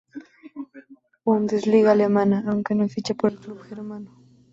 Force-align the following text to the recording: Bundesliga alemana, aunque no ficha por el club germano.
Bundesliga 1.23 1.91
alemana, 1.91 2.43
aunque 2.47 2.73
no 2.73 2.87
ficha 2.89 3.13
por 3.13 3.33
el 3.33 3.37
club 3.39 3.61
germano. 3.61 4.11